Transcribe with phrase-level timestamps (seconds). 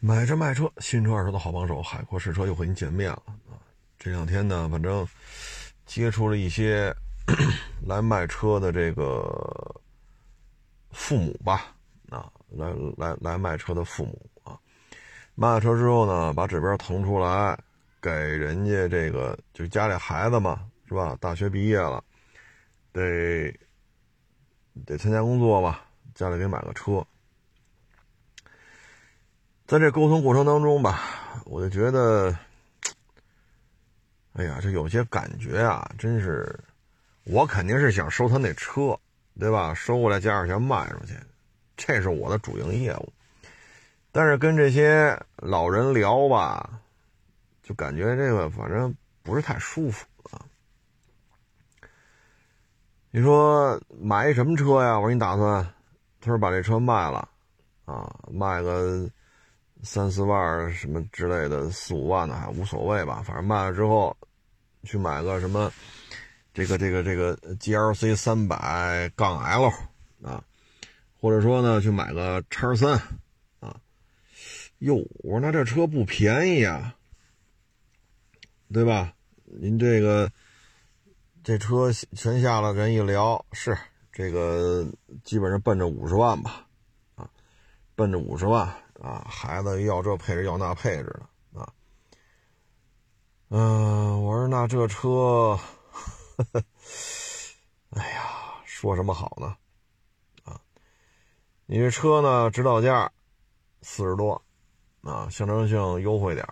[0.00, 3.58] 买车卖车，新车二手的好帮手，海阔试车又和您见面了啊！
[3.98, 5.04] 这两天呢，反正
[5.86, 6.94] 接触了一些
[7.84, 9.80] 来卖车的这个
[10.92, 11.74] 父母吧，
[12.10, 14.56] 啊，来来来卖车的父母啊，
[15.34, 17.58] 卖了车之后呢，把指标腾出来
[18.00, 21.18] 给人家这个，就家里孩子嘛，是吧？
[21.20, 22.02] 大学毕业了，
[22.92, 23.52] 得
[24.86, 25.84] 得参加工作吧，
[26.14, 27.04] 家里给买个车。
[29.68, 30.98] 在这沟通过程当中吧，
[31.44, 32.34] 我就觉得，
[34.32, 36.58] 哎呀，这有些感觉啊，真是，
[37.24, 38.98] 我肯定是想收他那车，
[39.38, 39.74] 对吧？
[39.74, 41.12] 收过来加点钱卖出去，
[41.76, 43.12] 这是我的主营业务。
[44.10, 46.80] 但是跟这些老人聊吧，
[47.62, 50.40] 就感觉这个反正不是太舒服啊。
[53.10, 54.98] 你说买什么车呀？
[54.98, 55.62] 我说你打算，
[56.22, 57.28] 他说把这车卖了，
[57.84, 59.06] 啊，卖个。
[59.82, 64.16] 三四万什么之类的，四五万的还无所谓吧，反正卖了之后，
[64.82, 65.72] 去买个什么，
[66.52, 69.72] 这个这个这个 GLC 三百杠 L
[70.22, 70.42] 啊，
[71.20, 73.00] 或者说呢，去买个叉三
[73.60, 73.80] 啊。
[74.78, 76.94] 哟，我说那这车不便宜呀，
[78.72, 79.14] 对吧？
[79.44, 80.30] 您这个
[81.44, 83.78] 这车全下了，人一聊是
[84.12, 84.86] 这个
[85.24, 86.66] 基本上奔着五十万吧，
[87.14, 87.30] 啊，
[87.94, 88.74] 奔着五十万。
[89.00, 91.72] 啊，孩子要这配置要那配置的啊，
[93.48, 95.56] 嗯，我说那这车，
[97.90, 98.24] 哎呀，
[98.64, 99.56] 说什么好呢？
[100.44, 100.60] 啊，
[101.66, 103.12] 你这车呢，指导价
[103.82, 104.42] 四十多，
[105.02, 106.44] 啊，象征性优惠点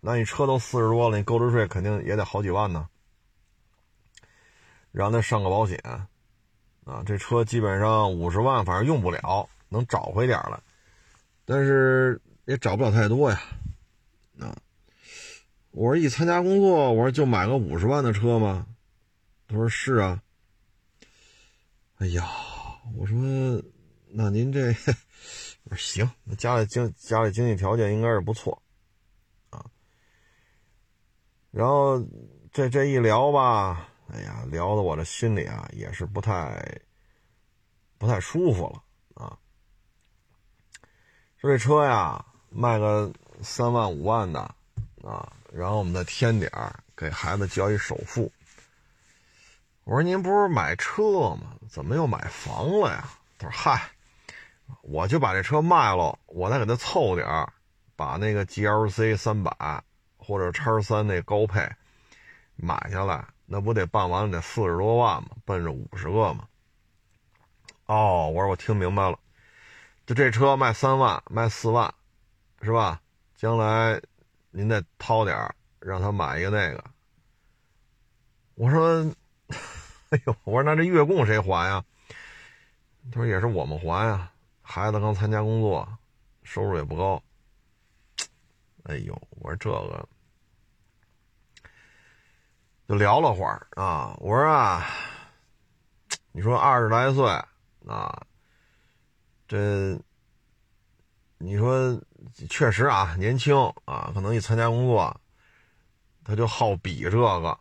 [0.00, 2.88] 那你车都四十多了，你购置税肯定也得好几万呢，
[4.90, 5.78] 让他上个保险，
[6.84, 10.60] 啊，这车基本上五十万，反正用不了，能找回点了。
[11.50, 13.40] 但是也找不了太多呀，
[14.38, 14.54] 啊！
[15.70, 18.66] 我说一参加工作，我说就买个五十万的车吗？
[19.46, 20.22] 他说是啊。
[21.94, 22.28] 哎呀，
[22.98, 23.16] 我说
[24.08, 24.68] 那您这，
[25.64, 28.62] 我说行，那家里经家里经济条件应该是不错，
[29.48, 29.64] 啊。
[31.50, 31.98] 然后
[32.52, 36.78] 这这一聊吧，哎呀，聊的我这心里啊也是不太
[37.96, 39.38] 不太舒服了啊。
[41.40, 43.12] 说这车呀，卖个
[43.42, 44.40] 三万五万的
[45.04, 48.32] 啊，然后我们再添点儿，给孩子交一首付。
[49.84, 51.52] 我说您不是买车吗？
[51.70, 53.08] 怎么又买房了呀？
[53.38, 53.88] 他说：“嗨，
[54.82, 57.52] 我就把这车卖了，我再给他凑点儿，
[57.94, 59.84] 把那个 GLC 三百
[60.16, 61.70] 或者叉三那高配
[62.56, 65.28] 买下来，那不得办完得四十多万吗？
[65.44, 66.48] 奔着五十个吗？”
[67.86, 69.16] 哦，我说我听明白了。
[70.08, 71.92] 就这车卖三万，卖四万，
[72.62, 72.98] 是吧？
[73.36, 74.00] 将来
[74.50, 76.82] 您再掏点让他买一个那个。
[78.54, 79.04] 我说，
[80.08, 81.84] 哎呦，我说那这月供谁还呀？
[83.12, 84.32] 他说也是我们还呀。
[84.62, 85.86] 孩子刚参加工作，
[86.42, 87.22] 收入也不高。
[88.84, 90.08] 哎呦，我说这个，
[92.88, 94.16] 就聊了会儿啊。
[94.20, 94.86] 我说啊，
[96.32, 97.26] 你说二十来岁
[97.86, 98.24] 啊。
[99.48, 99.98] 这，
[101.38, 101.98] 你说
[102.50, 105.18] 确实啊，年轻啊，可能一参加工作，
[106.22, 107.58] 他就好比这个，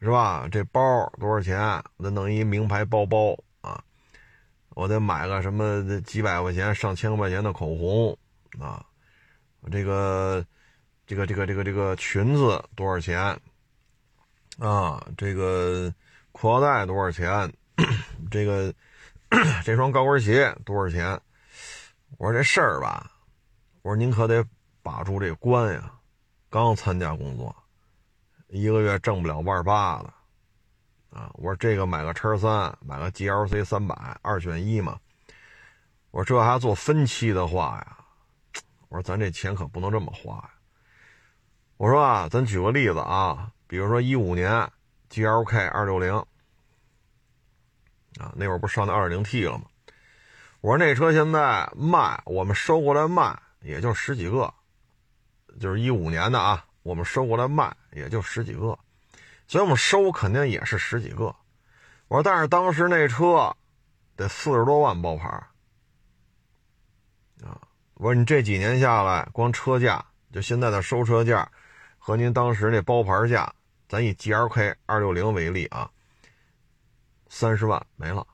[0.00, 0.46] 是吧？
[0.52, 0.80] 这包
[1.18, 1.58] 多少钱？
[1.96, 3.82] 我得弄一名牌包包啊，
[4.70, 8.16] 我得买个什么几百块钱、上千块钱的口红
[8.60, 8.86] 啊，
[9.72, 10.46] 这个，
[11.08, 13.36] 这个，这个，这个，这个裙子多少钱？
[14.60, 15.92] 啊，这个
[16.30, 17.52] 裤腰带多少钱？
[18.30, 18.72] 这个。
[19.64, 21.20] 这双高跟鞋多少钱？
[22.18, 23.10] 我说这事儿吧，
[23.82, 24.46] 我说您可得
[24.82, 25.90] 把住这关呀。
[26.48, 27.54] 刚参加工作，
[28.48, 30.12] 一个月挣不了万八的
[31.18, 31.30] 啊。
[31.34, 34.98] 我说这个买个叉三，买个 GLC 三百，二选一嘛。
[36.12, 37.98] 我说这还做分期的话呀，
[38.88, 40.50] 我说咱这钱可不能这么花呀。
[41.76, 44.70] 我说啊，咱举个例子啊，比如说一五年
[45.10, 46.24] GLK 二六零。
[48.18, 49.64] 啊，那会儿不上那二点零 T 了吗？
[50.60, 54.52] 我说那车现在卖，我们收过来卖也就十几个，
[55.60, 58.78] 就是一五年的啊，我们收过来卖也就十几个，
[59.46, 61.34] 所以我们收肯定也是十几个。
[62.08, 63.54] 我说，但是当时那车
[64.16, 65.28] 得四十多万包牌
[67.42, 67.60] 啊！
[67.94, 71.50] 我说你这几年下来，光车价就现在的收车价
[71.98, 73.52] 和您当时那包牌价，
[73.88, 75.90] 咱以 GLK 二六零为例啊。
[77.34, 78.24] 三十万没了，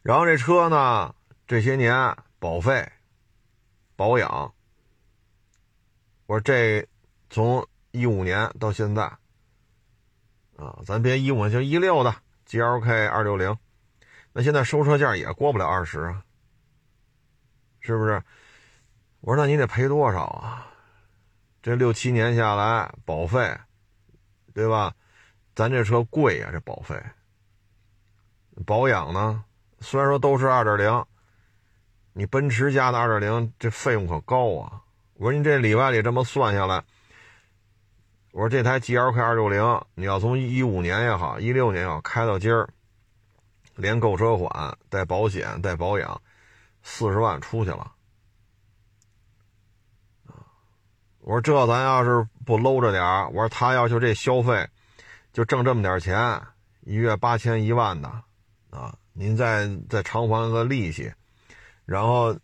[0.00, 1.14] 然后这车呢？
[1.46, 2.90] 这些年保费
[3.94, 4.54] 保养。
[6.24, 6.88] 我说这
[7.28, 9.02] 从一五年到现在，
[10.56, 12.16] 啊，咱别一五就一六的
[12.46, 13.54] G L K 二六零，
[14.32, 16.24] 那现在收车价也过不了二十啊，
[17.80, 18.22] 是不是？
[19.20, 20.72] 我说那你得赔多少啊？
[21.60, 23.58] 这六七年下来保费，
[24.54, 24.94] 对吧？
[25.56, 27.02] 咱这车贵呀，这保费。
[28.66, 29.42] 保养呢？
[29.80, 31.04] 虽然说都是二点零，
[32.12, 34.82] 你奔驰家的二点零这费用可高啊！
[35.14, 36.84] 我说你这里外里这么算下来，
[38.32, 42.68] 我说这台 G L K 二六零，你要从一五年也好，一六年也好，开到今儿，
[43.76, 46.20] 连购车款带保险带保养，
[46.82, 47.92] 四十万出去了。
[51.20, 53.02] 我说这咱要是不搂着点
[53.32, 54.68] 我说他要求这消费，
[55.36, 56.40] 就挣这么点钱，
[56.80, 58.08] 一月八千一万的。
[58.70, 61.12] 啊，您再再偿还个利息，
[61.84, 62.34] 然后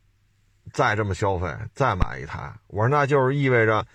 [0.75, 2.53] 再这么消费，再买一台。
[2.67, 3.87] 我说那就是意味着，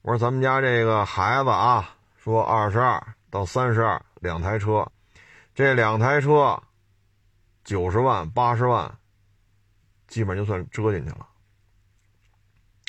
[0.00, 4.90] 我说咱们家这个孩子啊，说二十二到三十二两台车，
[5.54, 6.58] 这两台车
[7.62, 8.90] 九十万八十万，
[10.08, 11.28] 基本就算折进去了。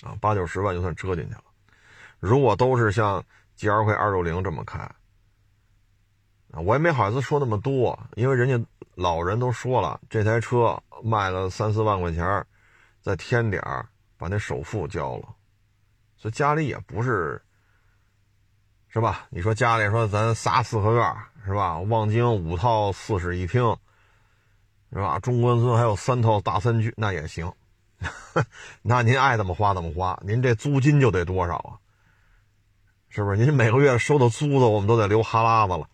[0.03, 1.43] 啊，八九十万就算折进去了。
[2.21, 3.21] 如果都是像
[3.57, 4.89] G L K 二六零这么开。
[6.53, 12.45] 我也没好意思说那么多，因为人家老人都说了，这台车卖个三四万块钱，
[13.01, 13.87] 再添点儿，
[14.17, 15.29] 把那首付交了，
[16.17, 17.41] 所以家里也不是，
[18.89, 19.27] 是吧？
[19.29, 21.15] 你说家里说咱仨四合院，
[21.45, 21.79] 是吧？
[21.79, 23.77] 望京五套四室一厅，
[24.91, 25.19] 是吧？
[25.19, 27.49] 中关村还有三套大三居，那也行，
[28.83, 31.79] 那您爱怎么花怎么花，您这租金就得多少啊？
[33.07, 33.37] 是不是？
[33.37, 35.87] 您每个月收的租子，我们都得流哈喇子了。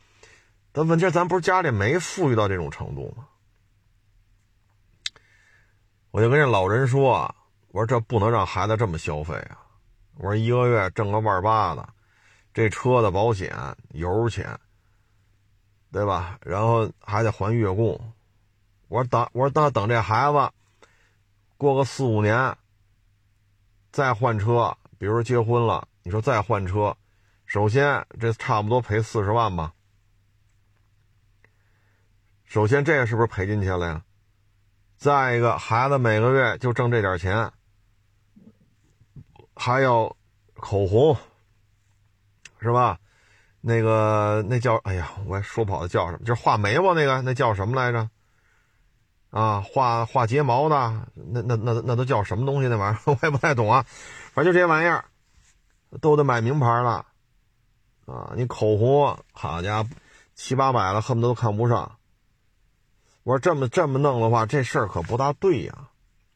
[0.77, 3.27] 但问题，咱不是家里没富裕到这种程度吗？
[6.11, 7.33] 我就跟这老人说
[7.73, 9.57] ：“我说这不能让孩子这么消费啊！
[10.17, 11.89] 我说一个月挣个万八的，
[12.53, 13.57] 这车的保险、
[13.89, 14.55] 油钱，
[15.91, 16.37] 对吧？
[16.43, 17.99] 然后还得还月供。
[18.87, 20.51] 我说等，我说等等这孩子
[21.57, 22.55] 过个四五年
[23.91, 26.95] 再换车，比如结婚了，你说再换车，
[27.47, 29.73] 首先这差不多赔四十万吧。”
[32.47, 34.01] 首先，这个是不是赔进去了呀？
[34.97, 37.51] 再一个，孩子每个月就挣这点钱，
[39.53, 40.15] 还有
[40.53, 41.17] 口红，
[42.61, 42.97] 是吧？
[43.59, 46.19] 那个那叫哎呀，我也说不好，叫什么？
[46.19, 48.09] 就是画眉毛那个，那叫什么来着？
[49.29, 52.69] 啊，画画睫毛的，那那那那都叫什么东西？
[52.69, 53.85] 那玩意儿 我也不太懂啊。
[54.31, 55.03] 反正就这些玩意儿，
[55.99, 57.05] 都得买名牌了
[58.05, 58.31] 啊！
[58.37, 59.89] 你口红，好家伙，
[60.33, 61.96] 七八百了，恨不得都看不上。
[63.27, 65.89] 我说这么这么弄的话，这事儿可不大对呀。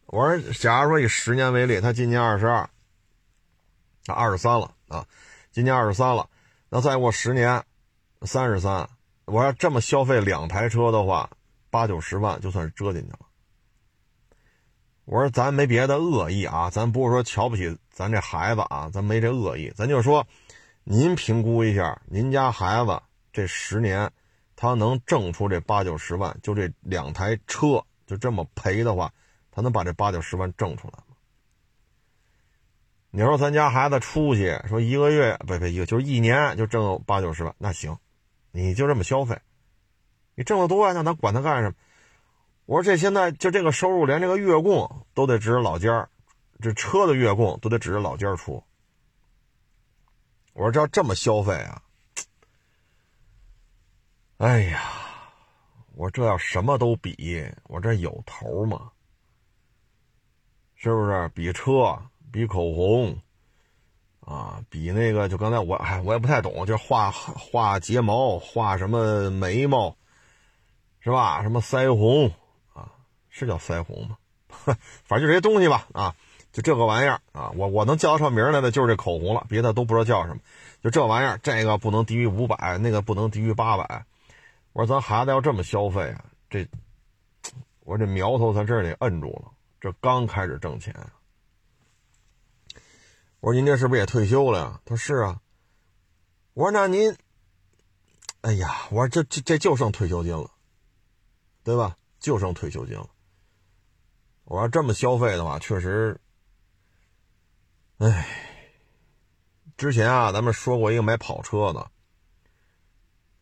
[0.08, 2.70] 我说，假如说以十年为例，他今年二十二，
[4.06, 5.08] 他二十三了啊，
[5.54, 6.28] 今年二十三了，
[6.68, 7.64] 那再过十年，
[8.24, 8.90] 三十三。
[9.24, 11.30] 我要这么消费两台车的话，
[11.70, 13.20] 八九十万就算是折进去了。
[15.06, 20.28] 我说咱没别的恶意啊，咱不是说瞧不起咱这孩子啊，咱没这恶意，咱就说，
[20.84, 23.02] 您评估一下，您家孩子
[23.32, 24.12] 这十年。
[24.62, 29.12] 他能挣出这八九十万，就这两台车就这么赔的话，
[29.50, 31.16] 他能把这八九十万挣出来吗？
[33.10, 37.98] 你说咱家孩子出去，说一个月不不一个，就是一年就挣八九十万，那行，
[38.52, 39.42] 你就这么消费，
[40.36, 41.76] 你挣得多呀，那咱管他干什么？
[42.68, 46.08] 我说这现在就这个收入，连这个月供都得指着老家
[46.62, 48.64] 这车的月供都得指着老家出。
[50.54, 51.82] 我说这要这么消费啊？
[54.42, 54.82] 哎呀，
[55.94, 58.90] 我这要什么都比，我这有头吗？
[60.74, 61.30] 是不是？
[61.36, 61.96] 比车，
[62.32, 63.16] 比口红，
[64.22, 69.96] 啊，比那个，就刚才我，哎，我也不太懂，就画画睫毛，画什么眉毛，
[71.02, 71.44] 是吧？
[71.44, 72.32] 什么腮红
[72.74, 72.90] 啊？
[73.30, 74.18] 是叫腮红吗？
[75.06, 76.16] 反正就这些东西吧，啊，
[76.52, 80.42] 就这个玩意儿啊，我我能叫得上名来的就是这口红了，别的都不知道叫什么。
[80.82, 84.04] 就这玩意儿，这个不能低于五百，那个不能低于八百。
[84.74, 86.68] 我说咱孩子要这么消费啊，这，
[87.82, 89.52] 我说这苗头咱这得摁住了。
[89.80, 90.96] 这刚开始挣钱。
[93.40, 94.82] 我说您这是不是也退休了呀？
[94.86, 95.42] 他说是啊。
[96.54, 97.18] 我说那您，
[98.42, 100.52] 哎呀，我说这这这就剩退休金了，
[101.64, 101.98] 对吧？
[102.20, 103.10] 就剩退休金了。
[104.44, 106.20] 我说这么消费的话，确实，
[107.98, 108.28] 哎，
[109.76, 111.92] 之前啊，咱们说过一个买跑车的。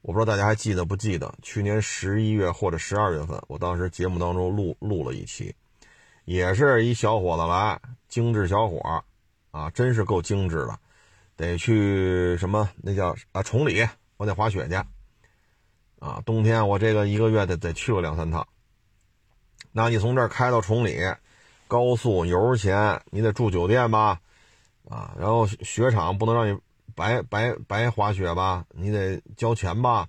[0.01, 5.53] 我不知道大家还记得不记得，去年十一月或者十二月份，我当时节目当中录录了一期，
[6.23, 9.03] 也是一小伙子来，精致小伙
[9.51, 10.79] 啊，真是够精致的，
[11.35, 14.75] 得去什么那叫啊崇礼，我得滑雪去，
[15.99, 18.47] 啊，冬天我这个一个月得得去个两三趟。
[19.71, 20.97] 那你从这儿开到崇礼，
[21.67, 24.21] 高速油钱，你得住酒店吧，
[24.87, 26.57] 啊，然后雪场不能让你
[26.99, 30.05] 白白白滑雪吧，你得交钱吧，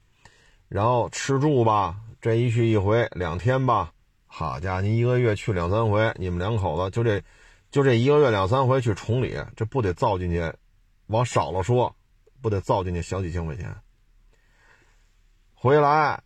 [0.68, 3.92] 然后吃住吧，这一去一回两天吧，
[4.26, 7.22] 好家伙，你一个月去两三回，你们两口子就这，
[7.70, 10.52] 就这一个月两三回去崇礼，这不得造进去，
[11.06, 11.94] 往少了说，
[12.42, 13.72] 不得造进去小几千块钱，
[15.54, 16.20] 回来。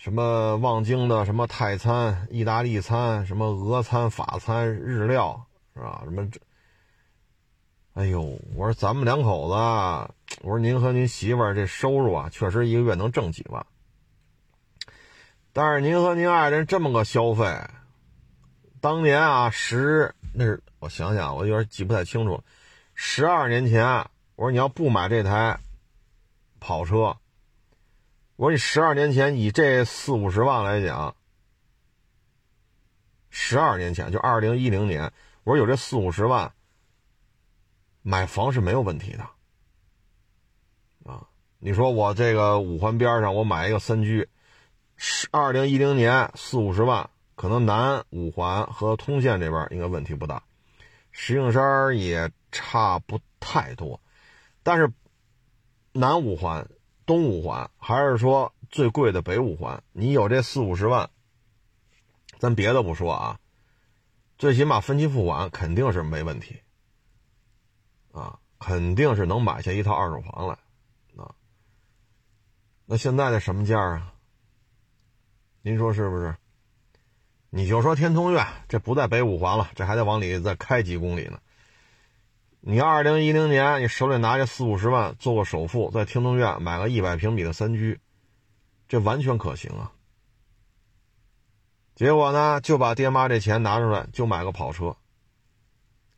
[0.00, 5.44] 什么望京的什么泰餐、意大利餐、什么俄餐、法餐、日料，
[5.74, 6.02] 是吧？
[6.04, 6.40] 什么这？
[7.98, 9.54] 哎呦，我说咱们两口子，
[10.42, 13.66] 我说您和您媳妇儿这收入啊，确实一个月能挣几万。
[15.52, 17.60] 但是您和您爱人这么个消费，
[18.80, 22.40] 当年啊，十那是我想想，我有点记不太清楚，
[22.94, 23.84] 十二年前，
[24.36, 25.58] 我说你要不买这台
[26.60, 27.16] 跑车。
[28.36, 31.16] 我说你十二年前以这四五十万来讲，
[33.28, 35.12] 十二年前就二零一零年，
[35.42, 36.52] 我说有这四五十万，
[38.02, 39.28] 买房是没有问题的。
[41.04, 41.28] 啊，
[41.58, 44.28] 你说我这个五环边上我买一个三居，
[44.96, 50.42] 十二零一零年四五十万，可能南五环和通县这边应该问题不大，
[51.10, 54.00] 石景山也差不太多，
[54.62, 54.92] 但是
[55.92, 56.68] 南五环。
[57.06, 59.82] 东五环还是说最贵的北五环？
[59.92, 61.08] 你有这四五十万，
[62.38, 63.40] 咱别的不说啊，
[64.36, 66.60] 最起码分期付款肯定是没问题，
[68.18, 70.54] 啊，肯定是能买下一套二手房来，
[71.16, 71.34] 啊，
[72.84, 74.12] 那现在的什么价啊？
[75.62, 76.34] 您说是不是？
[77.50, 81.40] 你就说天通苑，这不在北五环了，这还得往里再开几公里呢。
[82.60, 87.98] 你二零一零年，你手里拿着四五十万做个首付，在天通苑买个一百平米的三居，
[88.88, 89.92] 这完全可行啊。
[91.94, 94.96] 结果呢，就把爹妈这钱拿出来，就买个跑车。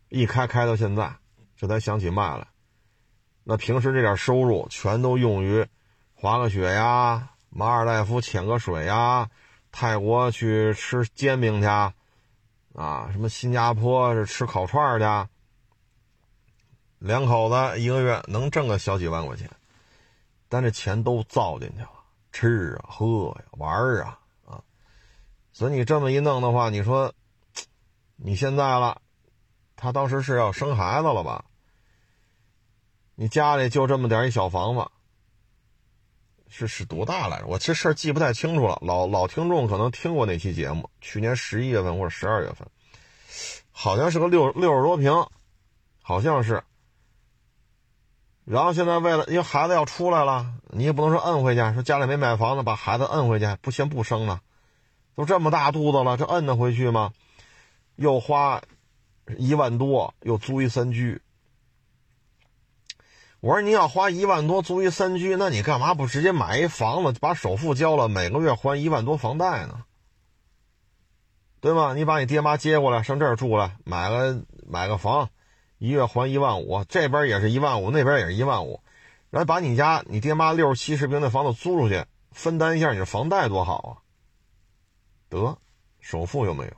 [0.09, 1.17] 一开开到现在，
[1.61, 2.49] 这才想起卖来。
[3.45, 5.67] 那平时这点收入全都用于
[6.15, 9.29] 滑个雪呀，马尔代夫潜个水呀，
[9.71, 15.31] 泰国去吃煎饼去，啊，什么新加坡是吃烤串去。
[16.99, 19.51] 两口子一个月能挣个小几万块钱，
[20.49, 21.91] 但这钱都造进去了，
[22.33, 24.63] 吃啊、喝呀、玩啊啊！
[25.53, 27.13] 所以你这么一弄的话，你说
[28.17, 29.03] 你现在了，
[29.77, 31.45] 他当时是要生孩子了吧？
[33.21, 34.87] 你家里就这么点一小房子，
[36.49, 37.47] 是是多大来着？
[37.49, 38.79] 我这事儿记不太清楚了。
[38.81, 42.67] 老老听众可能听过那期节目，去年十一月份或者十二月份，
[43.73, 45.13] 好像是个六六十多平，
[46.01, 46.65] 好像是。
[48.47, 54.41] 然后现在为了因为孩子要出来了，你也不能说摁回去，说家里没买房子，把孩子摁回去，不先不生了，
[55.15, 57.13] 都这么大肚子了，这摁得回去吗？
[57.97, 58.63] 又花
[59.37, 61.21] 一万多，又租一三居。
[63.41, 69.85] 我说你要花一万多租一三居，那你干嘛不直接买一房子，把首付交了，每个月还一万多房贷呢？
[71.61, 71.95] 对吧？
[71.95, 75.31] 你把你爹妈接过来上这儿住来，买个买个房。
[75.79, 78.83] 一月还一万五，这边也是一万五，那边也是一万五，
[79.31, 83.93] 然后把你家你爹妈六十七十平的房子租出去，分担一下你的房贷多好啊！
[85.31, 85.57] 得，
[86.01, 86.73] 首付又没有。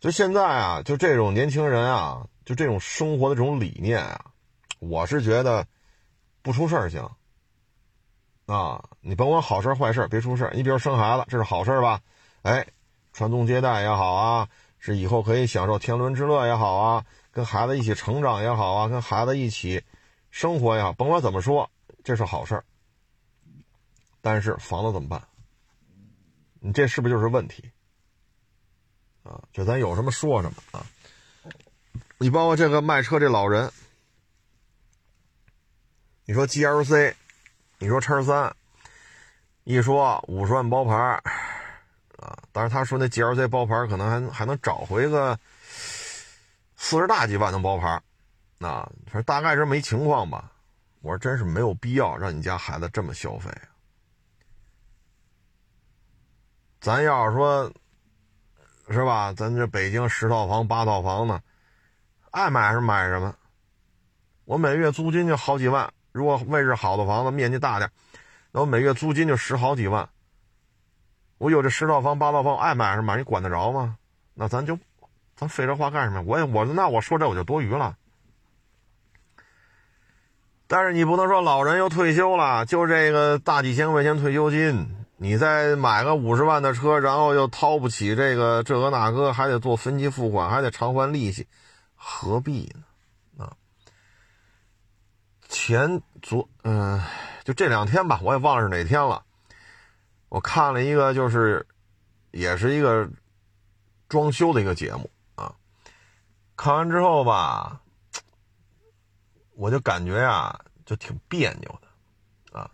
[0.00, 4.29] 就现在啊，就这种年轻人啊，就这种生活的这种理念啊，
[4.80, 5.68] 我是觉得
[6.42, 7.08] 不出事儿行
[8.46, 8.82] 啊。
[9.00, 12.00] 你甭管好事坏事，别出事你比如生孩子，这是好事吧？
[12.42, 12.66] 哎，
[13.12, 14.48] 传宗接代也好啊。
[14.82, 19.84] 是以后可以享受天伦之乐也好啊，跟孩子一起成长也好啊，跟孩子一起
[20.30, 21.70] 生活也好，甭管怎么说，
[22.02, 22.64] 这是好事儿。
[24.22, 25.22] 但是房子怎么办？
[26.60, 27.70] 你这是不是就是问题？
[29.22, 30.86] 啊，就咱有什么说什么啊？
[32.16, 33.70] 你包括这个卖车这老人，
[36.30, 37.12] 你说 GLC，
[37.78, 38.54] 你说叉三，
[39.64, 40.94] 一说五十万包牌。
[40.94, 45.36] 啊，但是他说那 G L C 包牌可能还还能找回个
[46.76, 48.00] 四十大几万的包牌，
[48.60, 50.52] 啊，反正大概是没情况吧。
[51.00, 53.50] 我说真是没有必要让你家孩子这么消费。
[56.80, 57.72] 咱要是说，
[58.88, 59.32] 是吧？
[59.32, 61.42] 咱这北京十套房八套房呢，
[62.30, 63.34] 爱买什么买什么。
[64.44, 67.90] 我每月租金就好几万，如果位置好的房子，面积大点，
[68.52, 70.08] 那我每月租金就十好几万。
[71.38, 73.96] 我有这十套房八套房，爱买什么买，你管得着吗？
[74.34, 74.78] 那咱就，
[75.36, 76.22] 咱废这话干什么？
[76.26, 77.96] 我也我那我说这我就多余了。
[80.66, 91.46] 但是你不能说老人又退休了，就这个大几千块钱退休金，你再买个五十万的车，然后又掏不起这个这个那个，还得做分期付款，还得偿还利息，
[91.96, 92.82] 何必呢？
[95.62, 96.98] 前昨嗯，
[97.44, 99.22] 就这两天吧，我也忘了是哪天了。
[100.30, 101.66] 我看了一个，就是
[102.30, 103.06] 也是一个
[104.08, 105.52] 装修的一个节目啊。
[106.56, 107.82] 看完之后吧。
[109.54, 112.70] 我就感觉呀，就挺别扭的，啊，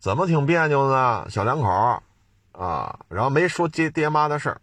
[0.00, 1.30] 怎么挺别扭呢？
[1.30, 2.02] 小两口
[2.50, 4.60] 啊，然后没说爹爹妈的事儿，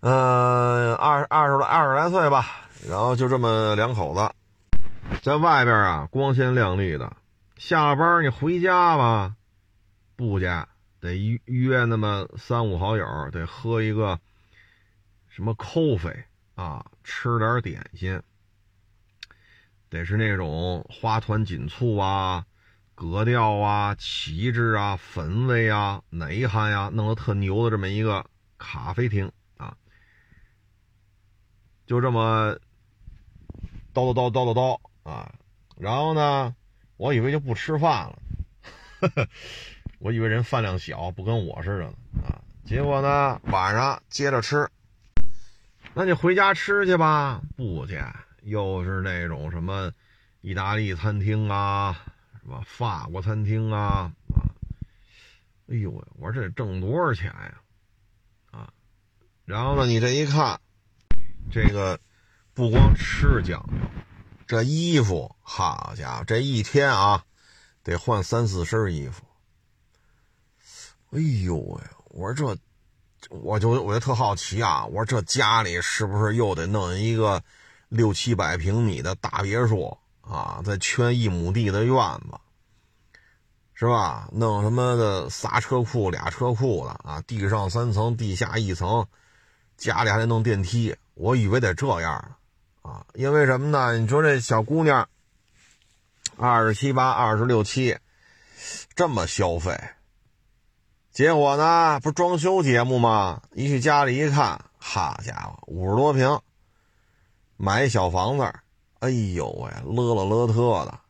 [0.00, 2.44] 嗯，二二十来二十来岁吧，
[2.88, 4.28] 然后就这么两口子，
[5.26, 7.16] 在外边啊光鲜亮丽的，
[7.56, 9.34] 下班你回家吧，
[10.14, 10.68] 不家
[11.00, 14.20] 得约约那么三五好友，得喝一个
[15.28, 16.22] 什么 coffee
[16.54, 18.22] 啊，吃点点心。
[19.88, 22.46] 得是那种花团锦簇啊、
[22.94, 28.24] 格调啊、旗帜啊、氛围啊、内涵呀，弄得特牛的这么一个
[28.58, 29.76] 咖啡厅啊，
[31.84, 32.56] 就这么
[33.92, 35.32] 叨叨叨叨叨叨啊，
[35.78, 36.54] 然后呢，
[36.96, 38.18] 我以为就不吃饭了，
[40.00, 41.92] 我以为人饭量小，不跟我似的呢
[42.24, 44.68] 啊，结果呢，晚上接着吃，
[45.94, 48.02] 那你回家吃去吧，不去。
[48.42, 49.90] 又是那种什么
[50.40, 52.04] 意大利餐厅啊，
[52.40, 54.42] 什么法国餐厅啊啊！
[55.68, 57.60] 哎呦喂，我说这挣多少钱呀？
[58.52, 58.72] 啊！
[59.44, 60.60] 然后呢，你这一看，
[61.50, 61.98] 这个
[62.54, 64.05] 不光吃讲究，
[64.46, 67.24] 这衣服，好家伙，这一天啊
[67.82, 69.22] 得换三四身衣服。
[71.10, 72.60] 哎呦喂，我说这，
[73.30, 77.42] 我就我就特好奇啊，我说这家里是不是又得弄一个？
[77.88, 82.36] 六七百平米的大别墅啊，再圈一亩地的院子，
[83.74, 84.28] 是吧？
[84.32, 89.06] 弄什么的仨车库、俩车库的啊，地上三层，地下一层，
[89.76, 90.96] 家里还得弄电梯。
[91.14, 92.34] 我以为得这样呢
[92.86, 93.98] 啊，因为什么呢？
[93.98, 95.08] 你说这小姑娘，
[96.36, 97.98] 二十七八、二十六七，
[98.94, 99.76] 这么消费，
[101.10, 103.42] 结果呢，不是装修节目吗？
[103.54, 106.38] 一去家里一看，好家伙，五十多平。
[107.56, 108.52] 买一小房子，
[109.00, 111.00] 哎呦喂，乐了乐特的，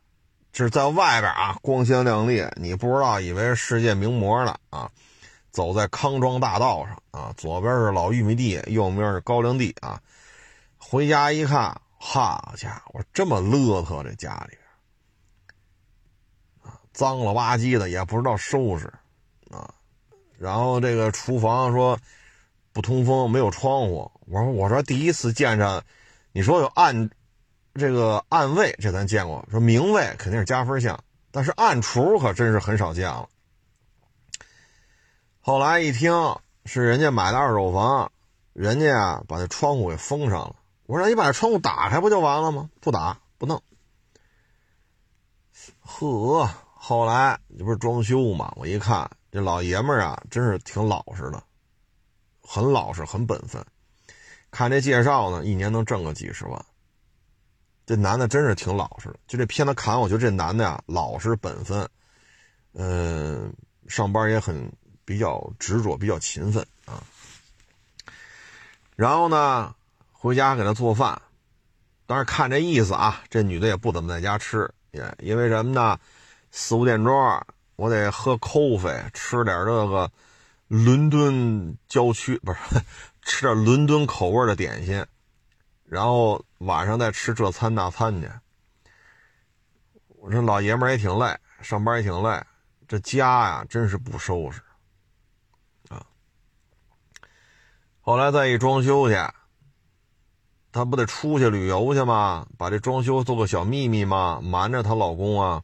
[0.51, 4.89] 这是在外边啊，光鲜亮丽，你不知道以为是世界名模呢啊！
[5.51, 10.01] 走在康庄大道上啊，左边是老玉米地，右边是高粱地啊。
[10.89, 14.57] 回家一看，好家伙，这么乐特，这家里
[16.63, 18.87] 啊，脏了吧唧的，也不知道收拾
[19.51, 19.69] 啊。
[20.37, 21.99] 然后这个厨房说
[22.71, 24.09] 不通风，没有窗户。
[24.27, 25.83] 我说我说第一次见着。
[26.31, 27.09] 你说有暗，
[27.73, 29.45] 这个暗卫，这咱见过。
[29.51, 30.97] 说明卫肯定是加分项，
[31.31, 33.27] 但是暗厨可真是很少见了。
[35.41, 36.13] 后来一听
[36.63, 38.09] 是人家买的二手房，
[38.53, 40.55] 人家啊把那窗户给封上了。
[40.87, 42.69] 我说你把这窗户打开不就完了吗？
[42.81, 43.61] 不打不弄。
[45.81, 48.53] 呵，后来这不是装修嘛？
[48.55, 51.43] 我一看这老爷们儿啊，真是挺老实的，
[52.41, 53.63] 很老实，很本分。
[54.49, 56.65] 看这介绍呢，一年能挣个几十万。
[57.85, 59.13] 这男的真是挺老实。
[59.27, 61.89] 就这片子看，我觉得这男的呀，老实本分，
[62.73, 63.53] 嗯，
[63.87, 64.71] 上班也很
[65.03, 67.03] 比较执着，比较勤奋啊。
[68.95, 69.75] 然后呢，
[70.17, 71.21] 回家给他做饭。
[72.05, 75.99] 但是看这意思啊，这女的也不怎么在家吃，也因为什么呢？
[76.51, 80.09] 四五点钟，我得喝 coffee，吃点这个
[80.67, 82.59] 伦敦郊区不是。
[83.29, 85.05] 吃点伦敦口味的点心，
[85.83, 88.29] 然后晚上再吃这餐那餐去。
[90.07, 92.41] 我说老爷们也挺累，上班也挺累，
[92.87, 94.61] 这家呀真是不收拾
[95.89, 96.05] 啊。
[97.99, 99.15] 后来再一装修去，
[100.77, 102.45] 她不得出去旅游去吗？
[102.55, 104.39] 把这装修做个小秘密吗？
[104.43, 105.63] 瞒着她老公啊。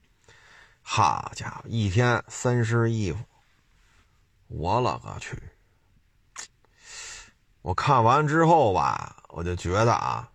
[0.81, 3.19] 好家伙，一天三身衣服，
[4.47, 5.37] 我勒个去！
[7.61, 10.29] 我看完之后吧，我就觉得啊，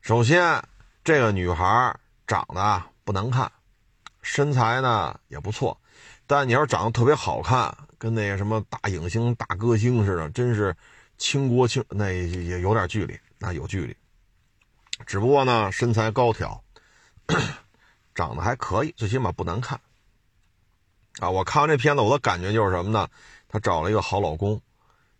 [0.00, 0.60] 首先
[1.04, 3.50] 这个女孩长得不难看，
[4.22, 5.80] 身材呢也不错，
[6.26, 10.76] 但你要长得特别好看，跟那个什么大影星、大歌星似的，真是
[11.18, 13.94] 倾国倾那也有点距离，那有距离。
[15.06, 16.62] 只不过呢，身材高挑，
[18.14, 19.80] 长得还可以，最起码不难看
[21.20, 23.08] 啊，我看完这片子，我的感觉就是什么呢？
[23.48, 24.60] 她找了一个好老公，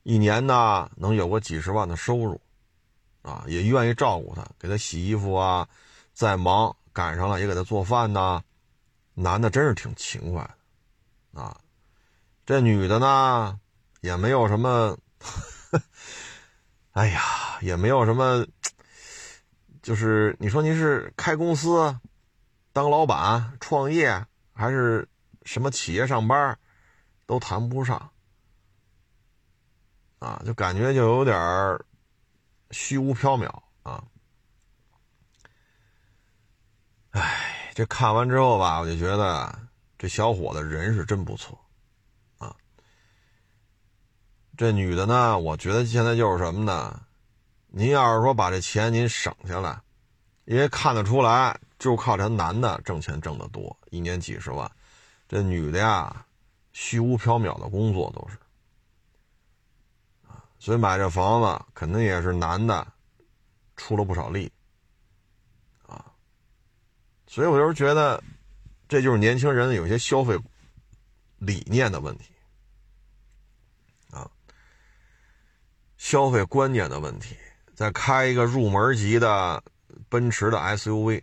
[0.02, 2.40] 一年呢能有个几十万的收入，
[3.22, 5.68] 啊，也愿意照顾她，给她洗衣服啊，
[6.12, 8.42] 再忙赶上了也给她做饭呐。
[9.14, 10.48] 男的真是挺勤快
[11.32, 11.56] 的，啊，
[12.46, 13.58] 这女的呢
[14.00, 14.96] 也没有什么，
[16.92, 17.22] 哎呀，
[17.60, 18.46] 也没有什么，
[19.82, 21.98] 就是你说您是开公司、
[22.72, 25.08] 当老板、创业，还是
[25.44, 26.58] 什么企业上班，
[27.26, 28.10] 都谈不上，
[30.18, 31.78] 啊，就感觉就有点
[32.70, 33.48] 虚无缥缈
[33.82, 34.04] 啊，
[37.10, 37.54] 哎。
[37.74, 39.56] 这看完之后吧，我就觉得
[39.96, 41.56] 这小伙子人是真不错，
[44.58, 47.00] 这女的呢，我觉得现在就是什么呢？
[47.68, 49.80] 您要是说把这钱您省下来，
[50.46, 54.68] 因为看得出来，就靠这男的挣钱挣得多，一年几十万，
[55.28, 56.26] 这女的呀，
[56.72, 58.36] 虚无缥缈的工作都是，
[60.26, 62.84] 啊，所以买这房子肯定也是男的
[63.76, 64.50] 出了不少力
[65.86, 66.04] 啊。
[67.28, 68.20] 所以我就是觉得，
[68.88, 70.36] 这就是年轻人有些消费
[71.36, 72.32] 理念的问题，
[75.98, 77.36] 消费观念的问题。
[77.74, 79.62] 再开一个入门级的
[80.08, 81.22] 奔驰的 SUV，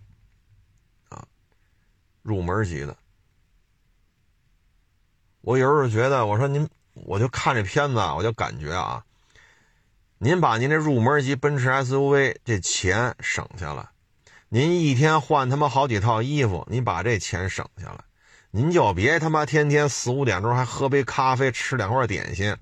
[1.09, 1.25] 啊，
[2.21, 2.95] 入门级的，
[5.41, 9.03] 我有时候觉得，我说您，我就看这片子，我就感觉啊，
[10.17, 13.89] 您把您这入门级奔驰 SUV 这钱省下来。
[14.47, 18.05] 您一天换他妈好几套衣服，你把这钱省下来，
[18.51, 22.55] 您就别他妈天天四五点钟还喝杯咖啡，吃两块点心，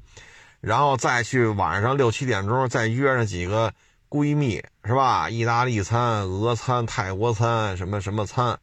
[0.64, 3.74] 然后再去晚上六七点钟再约上几个
[4.10, 5.30] 闺蜜，是吧？
[5.30, 8.58] 意大利餐、俄餐、泰国餐，什么什么餐。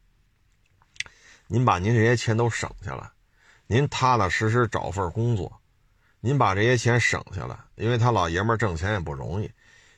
[1.45, 3.11] 您把您这些钱都省下来，
[3.67, 5.61] 您踏踏实实找份工作，
[6.21, 9.51] 您把这些钱省下来，因为他老爷们挣钱也不容易，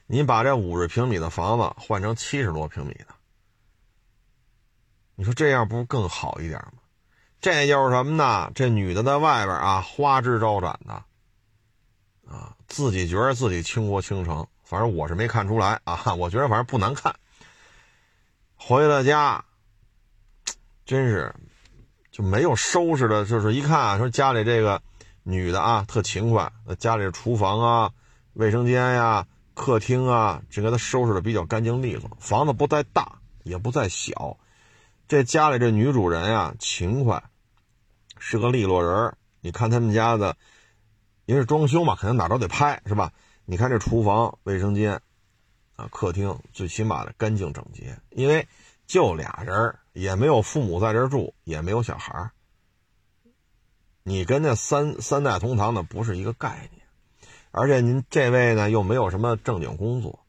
[0.06, 3.16] 您把这五十平米的房子换成七十多平米的。
[5.16, 6.82] 你说这样不是更好一点吗？
[7.40, 8.52] 这就是什么呢？
[8.54, 11.02] 这女的在外边啊，花枝招展的，
[12.28, 16.14] 啊，自己觉得自己倾国倾城，反正我是没看出来啊。
[16.18, 17.16] 我觉得反正不难看。
[18.56, 19.44] 回了家，
[20.86, 21.34] 真是
[22.12, 24.82] 就没有收拾的，就是一看说家里这个
[25.24, 27.92] 女的啊，特勤快，家里厨房啊、
[28.34, 32.10] 卫生间呀、客厅啊，这个她收拾的比较干净利落。
[32.20, 34.38] 房子不再大，也不再小。
[35.08, 37.22] 这家里这女主人呀，勤快，
[38.18, 40.38] 是个利落人你看他们家的，
[41.26, 43.12] 因为装修嘛，肯定哪都得拍，是吧？
[43.46, 45.02] 你看这厨房、卫生间，
[45.76, 47.98] 啊，客厅，最起码的干净整洁。
[48.10, 48.48] 因为
[48.88, 52.32] 就俩人也没有父母在这住，也没有小孩
[54.04, 56.84] 你跟那三三代同堂的不是一个概念。
[57.52, 60.20] 而且您这位呢，又没有什么正经工作。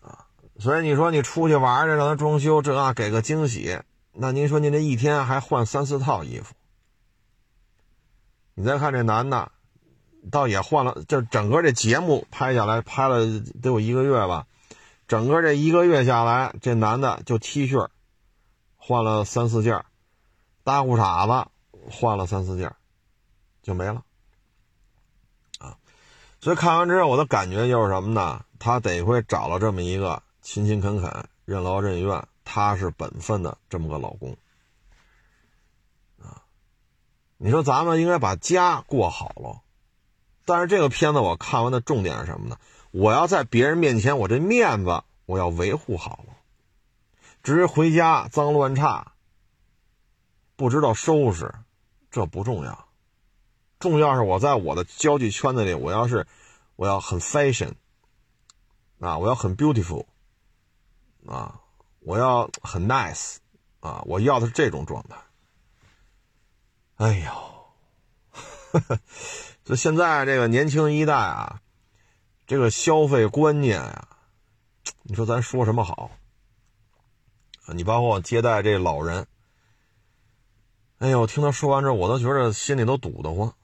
[0.00, 0.26] 啊
[0.58, 3.78] 所以你说你出去玩去，让他装修这啊，给个惊喜，
[4.12, 6.54] 那您说您这一天还换三四套衣服？
[8.58, 9.52] 你再看这男的，
[10.32, 13.24] 倒也换了，就整个这节目拍下来，拍了
[13.62, 14.48] 得有一个月吧，
[15.06, 17.86] 整个这一个月下来，这男的就 T 恤
[18.76, 19.84] 换了三四件，
[20.64, 21.48] 大裤衩子
[21.88, 22.74] 换了三四件，
[23.62, 24.02] 就没了。
[25.60, 25.76] 啊，
[26.40, 28.44] 所以看完之后，我的感觉就是什么呢？
[28.58, 30.20] 他得亏找了这么一个。
[30.40, 34.34] 勤勤恳恳、任劳任怨、踏实本分的这么个老公，
[37.38, 39.62] 你说咱们应该把家过好了，
[40.44, 42.58] 但是这个片子我看完的重点是什么呢？
[42.90, 46.34] 我要在别人面前，我这面子我要维护好了。
[47.42, 49.12] 至于回家脏乱差，
[50.56, 51.54] 不知道收拾，
[52.10, 52.88] 这不重要，
[53.78, 56.26] 重要是我在我的交际圈子里，我要是
[56.76, 57.72] 我要很 fashion，
[59.00, 60.06] 啊，我要很 beautiful。
[61.26, 61.60] 啊，
[62.00, 63.36] 我要很 nice，
[63.80, 65.16] 啊，我要的是这种状态。
[66.98, 67.30] 哎呦，
[69.64, 71.60] 这现在这个年轻一代啊，
[72.44, 74.08] 这个消费观念啊，
[75.04, 76.10] 你说咱说什么好？
[77.68, 79.28] 你包括接待这老人，
[80.98, 83.54] 哎呦，听他说完之后，我都觉得心里都堵得慌。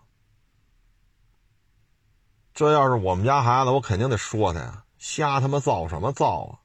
[2.54, 6.62] 这要是我们家孩子，我肯定得说他呀，瞎他妈造什么造啊！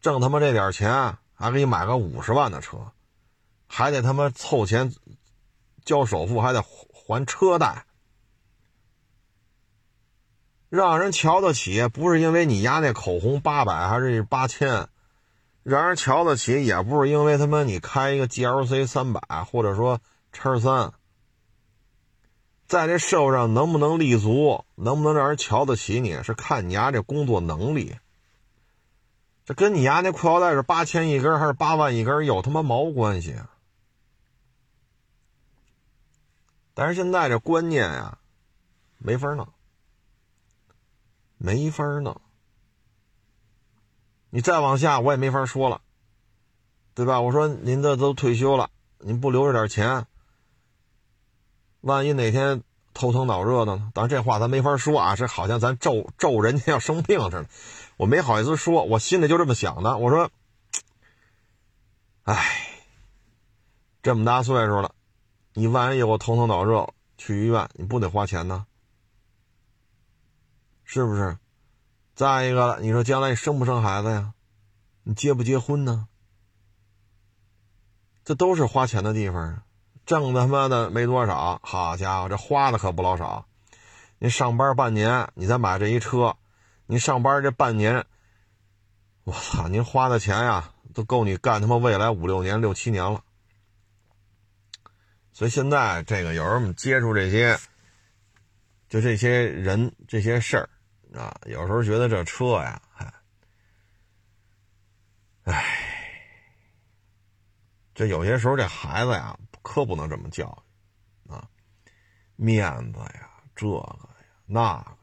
[0.00, 2.92] 挣他妈这点钱，还给你买个五十万的车，
[3.66, 4.94] 还得他妈凑钱
[5.86, 7.86] 交首付，还得还车贷，
[10.68, 14.88] 让人瞧得起，不是因为你压那口红八百还是八千，
[15.62, 20.00] 让人瞧得起，也不是因为他妈你开一个 GLC 三百，或者说
[20.32, 20.92] 叉三，
[22.66, 27.96] 在这社会上能不能立足，能不能让人瞧得起你，是看你丫这工作能力。
[29.44, 33.48] 这跟你丫那裤腰带是八千一根还是八万一根有他妈毛关系啊！
[36.78, 38.18] 但是现在这观念呀，
[38.98, 39.48] 没法弄，
[41.38, 42.20] 没法弄。
[44.28, 45.80] 你再往下，我也没法说了，
[46.92, 47.22] 对吧？
[47.22, 50.06] 我说您这都退休了，您不留着点钱，
[51.80, 52.62] 万一哪天
[52.92, 53.90] 头疼脑热的呢？
[53.94, 57.48] 当然这话咱没法说啊，这好像咱咒咒人家要生病似的，
[57.96, 59.96] 我没好意思说，我心里就这么想的。
[59.96, 60.30] 我说，
[62.24, 62.84] 哎，
[64.02, 64.92] 这么大岁数了。
[65.58, 68.66] 你万一有个头疼脑热，去医院你不得花钱呢？
[70.84, 71.38] 是不是？
[72.14, 74.34] 再一个，你说将来你生不生孩子呀？
[75.04, 76.08] 你结不结婚呢？
[78.22, 79.62] 这都是花钱的地方，
[80.04, 83.46] 挣他妈的没多少，好家伙，这花的可不老少。
[84.18, 86.36] 你上班半年，你再买这一车，
[86.84, 88.04] 你上班这半年，
[89.24, 93.22] 我操，您花的钱呀，都够你干他妈未来五六年、六七年了。
[95.36, 97.58] 所以现在这个有时候我们接触这些，
[98.88, 100.66] 就这些人这些事儿
[101.12, 102.80] 啊，有时候觉得这车呀，
[105.42, 105.62] 哎，
[107.94, 110.64] 这有些时候这孩子呀，可不能这么教
[111.26, 111.46] 育啊，
[112.36, 114.08] 面子呀，这个呀，
[114.46, 114.96] 那个，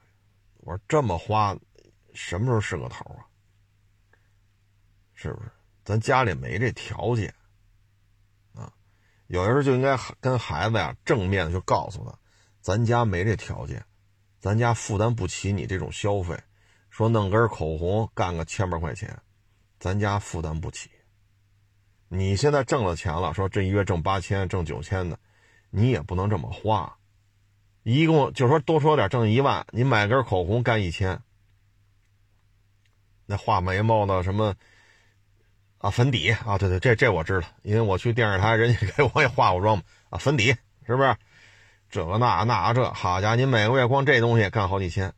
[0.61, 1.55] 我说这么花，
[2.15, 3.21] 什么时候是个头啊？
[5.13, 5.51] 是不是？
[5.85, 7.31] 咱家里没这条件。
[9.33, 12.15] 有的时候就应该跟孩子呀正面的去告诉他，
[12.61, 13.83] 咱家没这条件，
[14.39, 16.39] 咱家负担不起你这种消费。
[16.91, 19.23] 说弄根口红干个千把块钱，
[19.79, 20.91] 咱家负担不起。
[22.09, 25.17] 你现在挣了钱了，说这一月挣八千、挣九千的，
[25.71, 26.99] 你也不能这么花。
[27.81, 31.23] 一共就说多说点，挣一万，你买根口红干一千，
[33.25, 34.53] 那画眉毛的什么？
[35.83, 39.83] 啊，粉底啊，对对，这这我知道，因为我去电视台，人家 给我也化过妆嘛。
[40.11, 40.55] 啊，粉底
[40.87, 41.13] 是不是？
[41.89, 45.13] 这个那那这，好家伙，你每个月光这东西干好几千，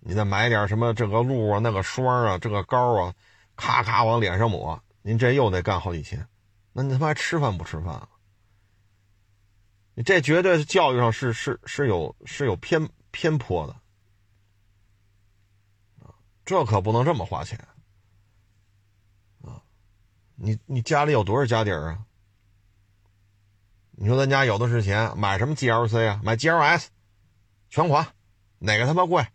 [0.00, 3.14] 你再买点什么这个露啊、那个霜啊、这个膏啊，
[3.54, 6.26] 咔咔往脸上抹，您这又得干好几千，
[6.72, 8.08] 那你他妈还吃饭不吃饭啊？
[9.94, 13.76] 你这绝对是教育上是是是有是有偏偏颇的
[16.44, 17.56] 这可不能这么花钱。
[20.42, 21.98] 你你家里有多少家底儿啊？
[23.90, 26.20] 你说咱家有的是钱，买什么 GLC 啊？
[26.24, 26.86] 买 GLS，
[27.68, 28.06] 全款，
[28.58, 29.26] 哪个他妈贵？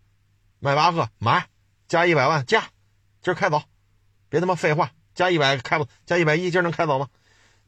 [0.57, 1.47] 迈巴赫买，
[1.87, 2.61] 加一百万加，
[3.21, 3.61] 今儿开走，
[4.29, 5.87] 别他妈废话，加一百开不？
[6.07, 7.07] 加一百一，今儿能开走吗？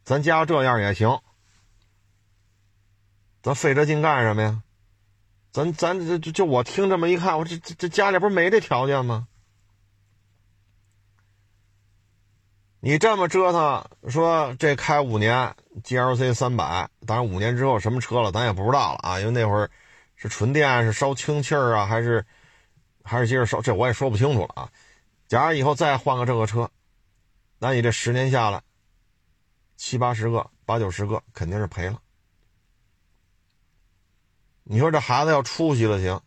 [0.03, 1.21] 咱家这样也行，
[3.43, 4.63] 咱费这劲干什么呀？
[5.51, 9.27] 咱咱这就我听这么一看，我这这这家里不是没这条件吗？
[12.79, 19.69] 你这么折腾，说这开五年 GLC 三百，当然五年之后什么车了，咱也不知道了啊，因为那会儿
[20.15, 22.23] 是纯电，是烧氢气儿啊，还是
[23.03, 24.69] 还是接着烧，这我也说不清楚了啊。
[25.27, 26.69] 假如以后再换个这个车，
[27.57, 28.61] 那你这十年下来，
[29.75, 31.99] 七八十个、八九十个肯定是赔了。
[34.63, 36.21] 你说这孩子要出息了行，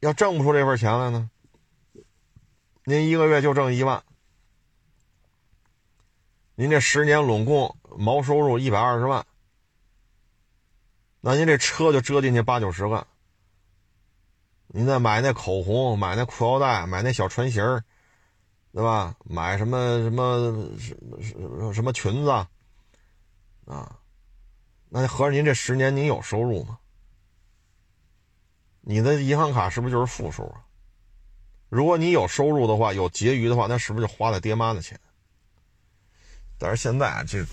[0.00, 1.30] 要挣不出这份钱来呢？
[2.84, 4.04] 您一个月就挣一万。
[6.56, 9.26] 您这十年拢共毛收入一百二十万，
[11.20, 13.04] 那您这车就折进去八九十万。
[14.68, 17.82] 您再买那口红，买那裤腰带，买那小船鞋儿，
[18.72, 19.16] 对吧？
[19.24, 20.68] 买什么什么
[21.20, 23.98] 什什么裙子啊？
[24.88, 26.78] 那合着您这十年您有收入吗？
[28.80, 30.64] 你的银行卡是不是就是负数啊？
[31.68, 35.00] 如果你有收入的话，有结余的话，那是不是就花了爹妈的钱？
[36.64, 37.44] 但是现在这，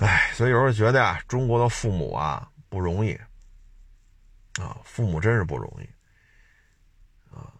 [0.00, 3.12] 哎，所以有时候觉得啊，中国的父母啊不容易
[4.58, 5.84] 啊，父母真是不容易
[7.34, 7.52] 啊。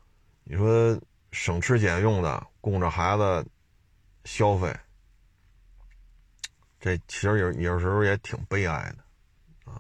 [0.44, 0.98] 你说
[1.32, 3.46] 省吃俭用的供着孩子
[4.24, 4.74] 消费，
[6.80, 9.04] 这其实有有时候也挺悲哀的
[9.70, 9.78] 啊。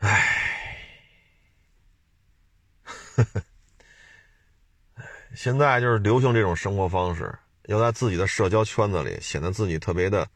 [0.00, 0.22] 哎，
[5.34, 7.34] 现在就是流行这种生活方式。
[7.66, 10.28] 要在自己的社交圈子里显得自己特别的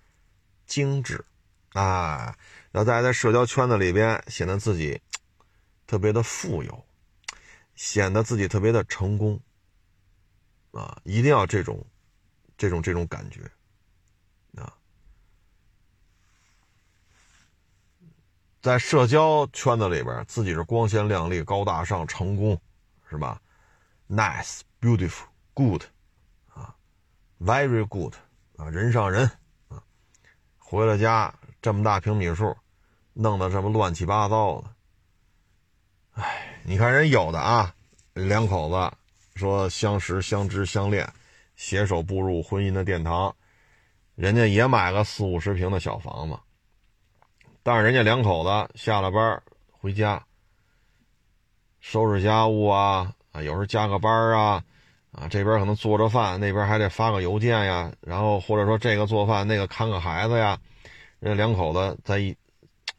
[0.67, 1.25] 精致，
[1.73, 2.37] 啊，
[2.73, 5.01] 要在在社交圈子里边显得自己
[5.87, 6.87] 特别的富有，
[7.75, 9.41] 显得自己特别的成功，
[10.73, 11.85] 啊，一定要这种，
[12.57, 13.43] 这种这种感觉，
[14.57, 14.73] 啊，
[18.61, 22.61] 在社交圈子里边，自己是光鲜亮丽、高大上、成功，
[23.09, 23.41] 是吧
[24.09, 25.85] ？Nice, beautiful, good，
[27.41, 28.15] ，very good，
[28.57, 29.31] 啊，人上人，
[29.69, 29.83] 啊，
[30.59, 32.57] 回了家这么大平米数，
[33.13, 37.75] 弄得这么乱七八糟的，哎，你看人有的啊，
[38.15, 38.97] 两口子。
[39.35, 41.09] 说相识、相知、相恋，
[41.55, 43.33] 携手步入婚姻的殿堂，
[44.17, 46.37] 人家也买个四五十平的小房子，
[47.63, 50.27] 但是人家两口子下了班回家，
[51.79, 54.65] 收拾家务啊啊，有时候加个班啊
[55.13, 60.59] 啊，这边可能做着饭，那边还得发个邮件呀，然后或者说这个做饭，那个看个孩子呀，
[61.19, 62.37] 人两口子在一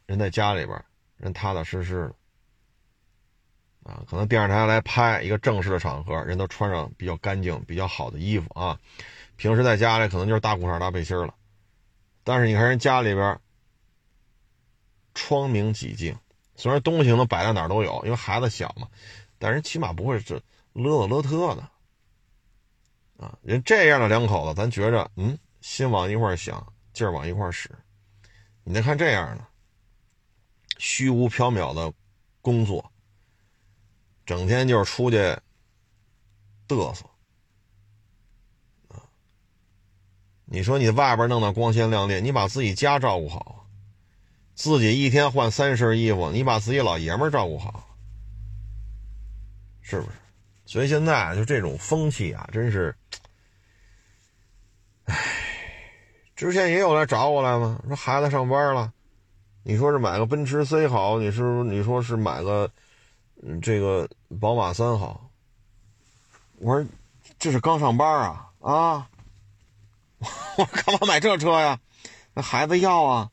[0.06, 0.84] 人在家里边，
[1.16, 2.14] 人踏踏实实的。
[3.82, 8.78] 啊，可能电视台来拍一个正式的场合，人都穿上比较干净、比较好的衣服啊。
[9.36, 11.32] 平时在家里可能就是大裤衩、大背心了。
[12.22, 13.40] 但是你看人家里边，
[15.14, 16.14] 窗明几净，
[16.56, 18.86] 虽然东西能摆在哪儿都有，因为孩子小嘛，
[19.38, 20.42] 但是起码不会是
[20.74, 21.66] 勒勒特的。
[23.20, 27.70] 啊，人这样的两口子，咱觉着，嗯，心往一块想，劲儿往一块使。
[28.64, 29.46] 你再看这样的，
[30.78, 31.92] 虚无缥缈的
[32.40, 32.90] 工作。
[34.24, 35.16] 整天就是出去
[36.66, 37.04] 嘚瑟
[38.88, 39.02] 啊！
[40.46, 43.66] 你说你外边弄得光鲜亮丽，你把自己家照顾好，
[44.54, 47.98] 自己一天换三身衣服，你把自己老爷们照顾好，
[49.82, 50.12] 是不是？
[50.64, 52.96] 所以现在就这种风气啊，真是，
[55.10, 55.16] 唉，
[56.36, 57.80] 之前也有来找我来吗？
[57.86, 58.92] 说孩子上班了，
[59.64, 62.70] 你说是买个奔驰 C 好，你是你说是买个。
[63.42, 64.06] 嗯，这个
[64.38, 65.30] 宝马三好。
[66.58, 66.86] 我说，
[67.38, 69.08] 这是刚上班啊啊！
[70.58, 71.80] 我干嘛买这车呀？
[72.34, 73.30] 那孩子要啊，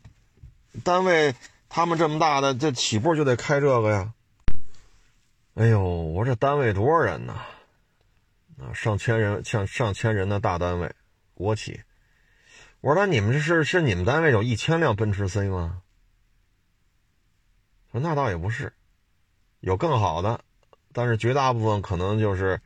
[0.85, 1.35] 单位
[1.67, 4.13] 他们这么大的，这起步就得开这个呀。
[5.55, 7.33] 哎呦，我这单位多少人呢？
[8.61, 10.89] 啊，上千人，像上千人的大单位，
[11.37, 11.81] 国企。
[12.81, 15.81] 我说，那你们是是你们单位有一千辆奔驰 C 吗？
[17.91, 18.73] 说那倒也不是。
[19.59, 20.39] 有更好的，
[20.93, 22.61] 但是绝大部分可能就是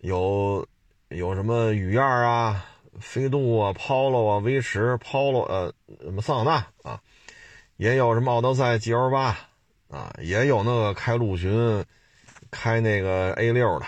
[0.00, 0.66] 有
[1.08, 2.66] 有什么雨燕啊、
[3.00, 6.50] 飞度啊、Polo 啊、威驰、Polo 呃什么桑塔
[6.82, 7.00] 纳啊，
[7.76, 9.38] 也有什么奥德赛 GL 八
[9.88, 11.84] 啊，也有那个开陆巡、
[12.50, 13.86] 开那个 A 六的，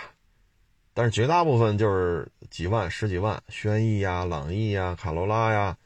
[0.98, 5.78] 但是绝大部分就是几万、十几万，轩逸呀、朗逸呀、卡罗拉呀、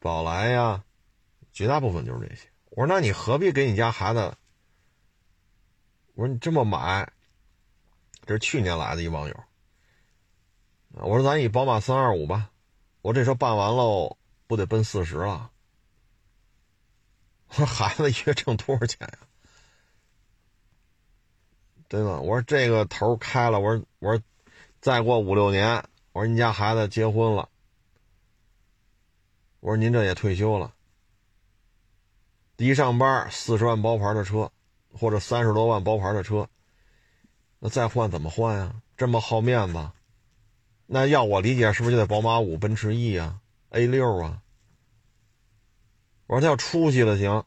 [0.00, 0.84] 宝来呀，
[1.50, 2.46] 绝大部分就是这些。
[2.68, 4.36] 我说那你何必给你家孩子？
[6.14, 7.10] 我说你这么买，
[8.26, 9.44] 这是去年来的一网友。
[10.90, 12.50] 我说咱以宝马三二五吧，
[13.00, 15.50] 我这车办完喽，不得奔四十了。
[17.48, 19.27] 我说孩子一月挣多少钱呀？
[21.88, 22.20] 对吧？
[22.20, 24.22] 我说这个头开了，我说我说
[24.80, 27.48] 再过五六年，我说您家孩子结婚了，
[29.60, 30.72] 我说您这也退休了，
[32.58, 34.50] 一上班四十万包牌的车。
[34.90, 36.48] 或者三十多万包牌的车，
[37.58, 38.82] 那再换怎么换呀？
[38.96, 39.90] 这么好面子，
[40.86, 44.42] 那要我理解是不是就得宝马五、奔驰 E 啊、A 六啊？
[46.26, 47.44] 我说他要出息了行。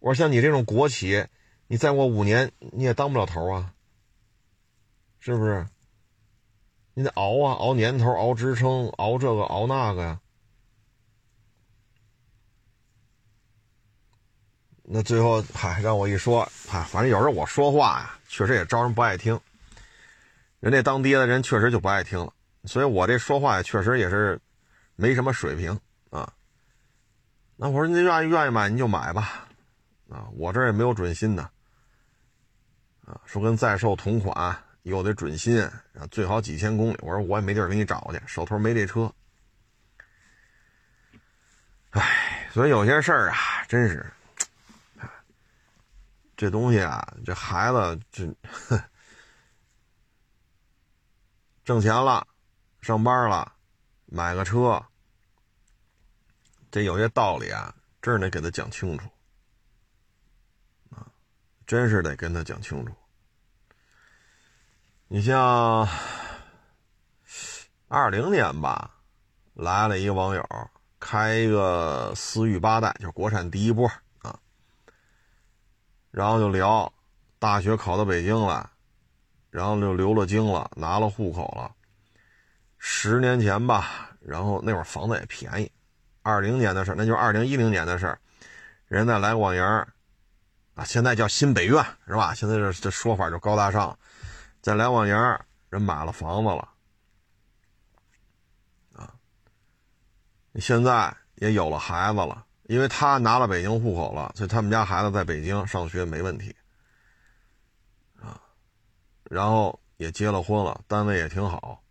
[0.00, 1.26] 我说像你这种国企，
[1.68, 3.72] 你再过五年你也当不了头啊，
[5.18, 5.66] 是不是？
[6.94, 10.20] 你得熬啊，熬年头，熬职称，熬这个，熬那个呀。
[14.82, 19.38] 那最后，嗨，让我一说，嗨，反正有时候我说话呀，确实也招人不爱听。
[20.60, 22.32] 人家当爹的人确实就不爱听了，
[22.64, 24.40] 所以我这说话也确实也是
[24.94, 25.78] 没什么水平
[26.10, 26.32] 啊。
[27.56, 29.48] 那我说您愿意愿意买您就买吧，
[30.08, 31.50] 啊，我这也没有准新的，
[33.06, 35.66] 啊，说跟在售同款又得准新，
[36.10, 36.98] 最好几千公里。
[37.00, 39.10] 我说我也没地儿给你找去，手头没这车。
[41.90, 44.04] 唉，所以有些事儿啊，真是。
[46.36, 48.26] 这东西啊，这孩子这
[51.64, 52.26] 挣钱了，
[52.82, 53.52] 上班了，
[54.04, 54.84] 买个车，
[56.70, 59.08] 这有些道理啊，真是得给他讲清楚，
[61.66, 62.92] 真是得跟他讲清楚。
[65.08, 65.88] 你像
[67.88, 68.90] 二零年吧，
[69.54, 70.44] 来了一个网友，
[71.00, 74.38] 开一个思域八代，就是国产第一波啊。
[76.10, 76.92] 然后就聊，
[77.38, 78.70] 大学考到北京了，
[79.50, 81.72] 然后就留了京了，拿了户口了。
[82.78, 85.70] 十年前吧，然后那会儿房子也便宜。
[86.22, 88.18] 二零年的事那就是二零一零年的事
[88.88, 89.86] 人在来广营
[90.76, 92.34] 啊，现在叫新北苑是吧？
[92.34, 93.98] 现在这这说法就高大上，
[94.60, 95.16] 在来广营
[95.70, 96.68] 人买了房子了，
[98.92, 99.14] 啊，
[100.56, 106.54] 现在也有了孩子了，因为他拿了北京户口了，所以他们家孩子在北京上学没问题，
[108.20, 108.38] 啊，
[109.24, 111.82] 然后也结了婚了，单位也挺好。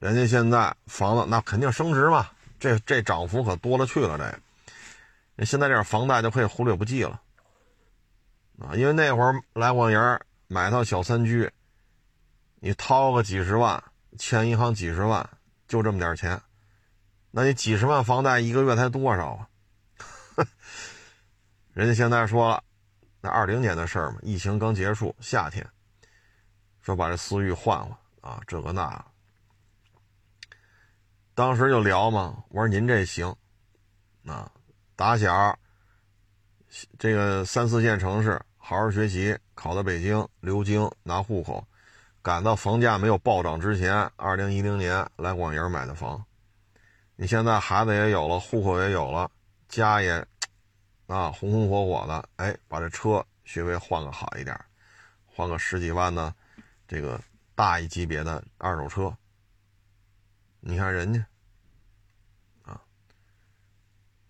[0.00, 4.16] 人家现在房子那肯定升值嘛，这这涨幅可多了去了。
[4.16, 4.40] 这，
[5.34, 7.22] 那现在这房贷就可以忽略不计了，
[8.58, 9.98] 啊，因为那会儿来广营
[10.46, 11.50] 买套小三居，
[12.60, 13.82] 你掏个几十万，
[14.18, 15.28] 欠银行几十万，
[15.66, 16.40] 就这么点钱，
[17.30, 19.48] 那你几十万房贷一个月才多少啊？
[21.72, 22.62] 人家现在说了，
[23.22, 25.66] 那二零年的事儿嘛，疫情刚结束，夏天，
[26.82, 29.02] 说把这思域换了啊，这个那。
[31.34, 33.34] 当时就聊嘛，我说您这行，
[34.26, 34.51] 啊，
[35.02, 35.58] 打小
[36.96, 41.66] 这个三四线城市好好学习，考到北京留京拿户口，
[42.22, 46.24] 赶到房价没有暴涨之前，二零一零年来广营买的房，
[47.16, 49.28] 你现在孩子也有了，户口也有了，
[49.68, 50.24] 家也
[51.08, 54.56] 啊红红火火的，哎，把这车学位换个好一点，
[55.26, 56.32] 换个十几万的
[56.86, 57.20] 这个
[57.56, 59.12] 大一级别的二手车。
[60.60, 61.26] 你看人家，
[62.62, 62.80] 啊，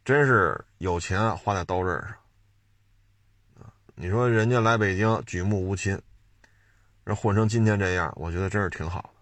[0.04, 2.16] 真是有钱花在刀刃上，
[3.94, 6.00] 你说人家来北京举目无亲，
[7.06, 9.14] 这混成今天这样，我觉得真是挺好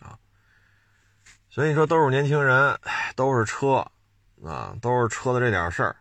[0.00, 0.18] 的，啊，
[1.48, 2.78] 所以说都是年轻人，
[3.16, 3.90] 都是车，
[4.44, 5.96] 啊，都是车的这点事儿，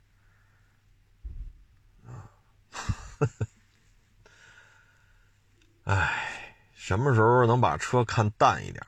[2.05, 2.27] 啊，
[5.85, 8.85] 哎，什么时候能把车看淡一点？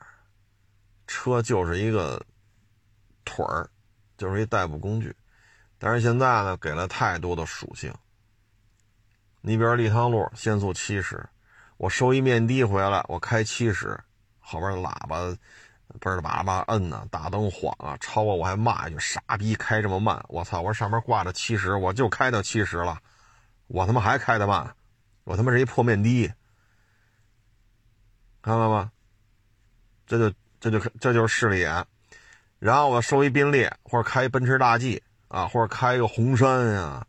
[1.08, 2.26] 车就是一个
[3.24, 3.70] 腿儿，
[4.22, 5.16] 就是一代步工具，
[5.80, 7.92] 但是现在呢，给了太多的属性。
[9.42, 11.28] 你比如立汤路限速七十，
[11.78, 14.00] 我收一面的回来，我开七十，
[14.40, 15.18] 后边喇叭
[16.00, 20.24] 嘣儿叭叭摁呢，大灯晃啊，超我我还骂一句傻逼，开这么慢！
[20.30, 20.62] 我操！
[20.62, 23.02] 我上面挂着七十，我就开到七十了，
[23.66, 24.76] 我他妈还开的慢，
[25.24, 26.32] 我他妈是一破面的，
[28.44, 28.92] 看到吗？
[30.06, 30.36] 这就。
[30.62, 31.84] 这就这就是势利眼，
[32.62, 37.04] 然后我收一宾利或者开一奔驰大 G 啊，或者开一个红杉呀、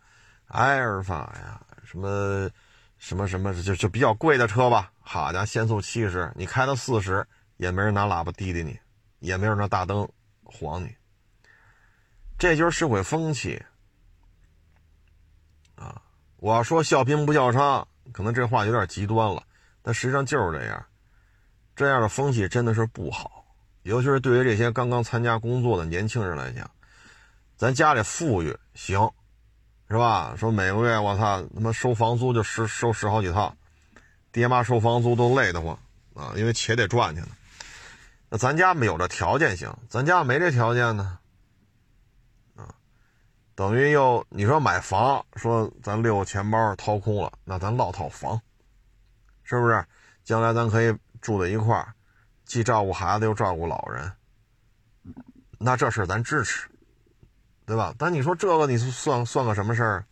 [0.46, 2.48] 埃尔法呀，什么
[2.96, 4.90] 什么什么，就就比较贵的车吧。
[4.98, 7.26] 好家伙，限速七十，你开到四十
[7.59, 8.80] 也没人拿喇叭滴滴你，
[9.18, 10.09] 也没人拿大灯
[10.42, 10.90] 晃你。
[12.38, 13.62] 这就是社会风气
[15.74, 16.00] 啊！
[16.38, 19.42] 我说笑贫不笑娼，可能这话有点极端了，
[19.82, 20.86] 但实际上就是这样，
[21.76, 23.41] 这样的风气真的是不好。
[23.83, 26.70] 尤其是对于这些刚刚参加工作的年轻人来讲，
[27.57, 29.11] 咱家里富裕行，
[29.89, 30.35] 是吧？
[30.37, 33.57] 说每个月我操他妈收房租就十收十好几套，
[34.30, 35.78] 爹妈收房租都累得慌
[36.14, 37.28] 啊，因为钱得赚去呢。
[38.28, 41.18] 那咱家没有这条件行，咱家没这条件呢，
[42.57, 42.74] 啊，
[43.55, 48.41] 等于又你说买房，说咱六个钱包掏空了，那咱落套房，
[49.43, 49.85] 是不是？
[50.24, 51.93] 将来咱可以住在一块儿。
[52.53, 54.12] 既照顾孩子又照顾老人，
[55.59, 56.68] 那这事咱支持，
[57.64, 57.94] 对吧？
[57.96, 60.05] 但你说这个，你算算个什么事儿？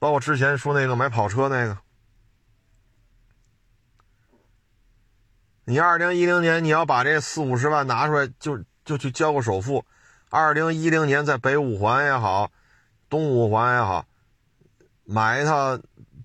[0.00, 1.78] 包括之前说那个买跑车那个，
[5.66, 9.84] 你二零一零年你要把这四五十万拿出来，就就去交个首付。
[10.30, 12.50] 二零一零年在北五环也好，
[13.08, 14.04] 东五环也好，
[15.04, 15.78] 买一套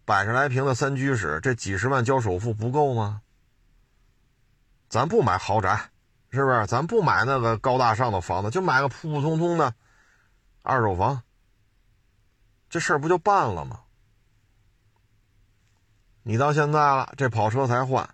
[0.04, 3.20] 百十来平的三居室，这几十万交首付不够吗？
[4.94, 5.90] 咱不买豪宅，
[6.30, 6.68] 是不是？
[6.68, 9.74] 咱不买那个高大上的房子，就买个普普通通的
[10.62, 11.24] 二手房，
[12.70, 13.86] 这事儿不就办了吗？
[16.22, 18.08] 你到现在了，这跑车才换，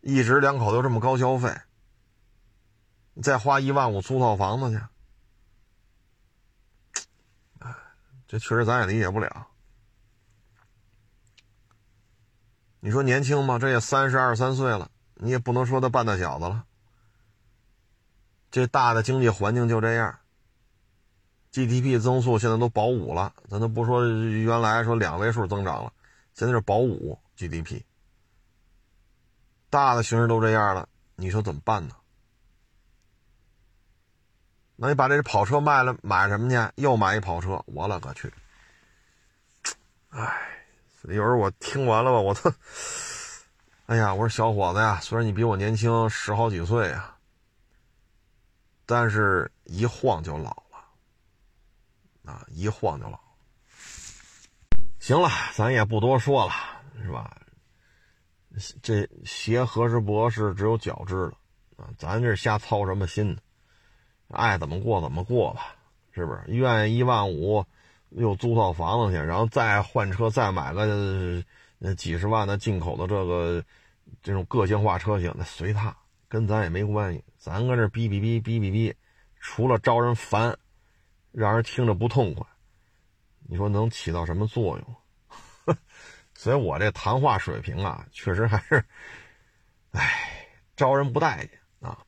[0.00, 1.56] 一直两口子这么高消费，
[3.22, 4.82] 再花一万五租套房子去，
[8.26, 9.46] 这确实咱也理解不了。
[12.80, 13.56] 你说年轻吗？
[13.56, 14.90] 这也三十二三岁了。
[15.18, 16.64] 你也不能说他半大小子了，
[18.50, 20.18] 这大的经济环境就这样
[21.52, 25.92] ，GDP 增速现在都保五了，咱都不说原来说两位数增长了，
[26.34, 27.82] 现在是保五 GDP，
[29.70, 31.94] 大的形势都这样了，你说怎么办呢？
[34.80, 36.72] 那你把这跑车卖了，买什么去？
[36.76, 38.32] 又买一跑车，我勒个去！
[40.10, 40.32] 哎，
[41.02, 42.54] 有时候我听完了吧，我都，
[43.88, 47.16] 哎呀，我说小伙子呀，虽然你比我年轻十好几岁啊，
[48.84, 53.18] 但是一晃就老了，啊，一晃就老。
[54.98, 56.52] 行了，咱也不多说了，
[57.02, 57.34] 是吧？
[58.82, 61.88] 这鞋何时不合适，只有脚知道啊！
[61.96, 63.40] 咱这瞎操什么心呢？
[64.28, 65.74] 爱怎么过怎么过吧，
[66.12, 66.44] 是不是？
[66.48, 67.64] 愿意一万五
[68.10, 71.42] 又租套房子去，然后再换车，再买个
[71.78, 73.64] 那几十万的进口的这个
[74.22, 75.96] 这种个性化车型，那随他，
[76.28, 77.24] 跟咱也没关系。
[77.36, 78.94] 咱搁这哔哔哔哔哔哔，
[79.40, 80.58] 除了招人烦，
[81.32, 82.46] 让人听着不痛快，
[83.48, 85.76] 你说能起到什么作用？
[86.34, 88.84] 所以我这谈话水平啊，确实还是，
[89.92, 91.98] 哎，招人不待见啊！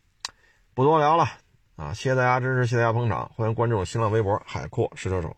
[0.75, 1.29] 不多聊了
[1.77, 1.93] 啊！
[1.93, 5.37] 谢谢大家支持，谢谢大家捧场，欢迎关注新浪微博“海阔试车手”。